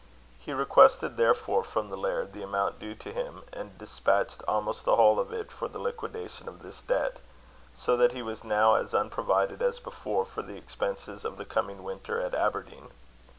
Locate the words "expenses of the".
10.57-11.45